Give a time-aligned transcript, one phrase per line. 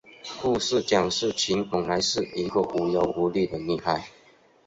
[0.41, 4.07] 故事讲述琴本来是一个无忧无虑的女孩。